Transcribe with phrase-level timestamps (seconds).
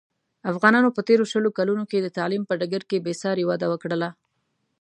[0.51, 4.09] افغانانو په تېرو شلو کلونوکې د تعلیم په ډګر کې بې ساري وده وکړله.